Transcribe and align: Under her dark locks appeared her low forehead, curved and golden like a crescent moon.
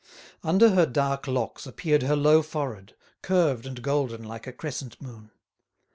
Under 0.43 0.69
her 0.71 0.87
dark 0.87 1.27
locks 1.27 1.67
appeared 1.67 2.01
her 2.01 2.15
low 2.15 2.41
forehead, 2.41 2.95
curved 3.21 3.67
and 3.67 3.83
golden 3.83 4.23
like 4.23 4.47
a 4.47 4.51
crescent 4.51 4.99
moon. 4.99 5.29